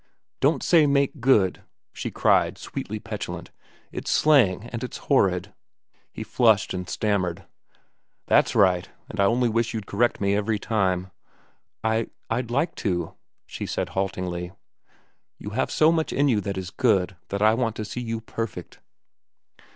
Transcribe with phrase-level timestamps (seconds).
[0.39, 1.61] "Don't say 'make good,'"
[1.93, 3.51] she cried, sweetly petulant.
[3.91, 5.53] "It's slang, and it's horrid."
[6.11, 7.45] He flushed, and stammered,
[8.25, 11.11] "That's right, and I only wish you'd correct me every time."
[11.83, 13.13] "I—I'd like to,"
[13.45, 14.53] she said haltingly.
[15.37, 18.21] "You have so much in you that is good that I want to see you
[18.21, 18.79] perfect."